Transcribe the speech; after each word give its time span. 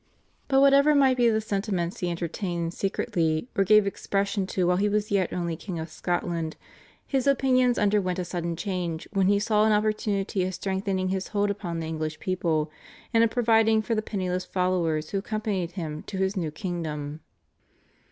But 0.47 0.61
whatever 0.61 0.95
might 0.95 1.15
be 1.15 1.29
the 1.29 1.39
sentiments 1.41 1.99
he 1.99 2.09
entertained 2.09 2.73
secretly 2.73 3.49
or 3.55 3.63
gave 3.63 3.85
expression 3.85 4.47
to 4.47 4.65
while 4.65 4.77
he 4.77 4.89
was 4.89 5.11
yet 5.11 5.31
only 5.31 5.55
King 5.55 5.77
of 5.77 5.91
Scotland, 5.91 6.57
his 7.05 7.27
opinions 7.27 7.77
underwent 7.77 8.17
a 8.17 8.25
sudden 8.25 8.55
change 8.55 9.07
when 9.13 9.27
he 9.27 9.37
saw 9.37 9.63
an 9.63 9.71
opportunity 9.71 10.43
of 10.43 10.55
strengthening 10.55 11.09
his 11.09 11.27
hold 11.27 11.51
upon 11.51 11.79
the 11.81 11.85
English 11.87 12.19
people, 12.19 12.71
and 13.13 13.23
of 13.23 13.29
providing 13.29 13.83
for 13.83 13.93
the 13.93 14.01
penniless 14.01 14.43
followers 14.43 15.11
who 15.11 15.19
accompanied 15.19 15.73
him 15.73 16.01
to 16.07 16.17
his 16.17 16.35
new 16.35 16.49
kingdom. 16.49 17.19